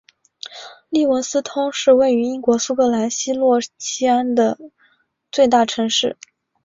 [0.89, 4.57] 利文斯通是位于英国苏格兰西洛锡安的
[5.31, 6.17] 最大城市。